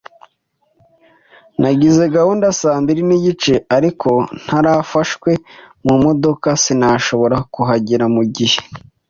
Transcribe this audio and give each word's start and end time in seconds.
Nagize 1.61 2.03
gahunda 2.15 2.45
saa 2.59 2.81
mbiri 2.83 3.01
nigice, 3.09 3.53
ariko 3.77 4.09
narafashwe 4.47 5.31
mumodoka 5.85 6.49
sinashobora 6.63 7.37
kuhagera 7.53 8.05
mugihe. 8.15 8.59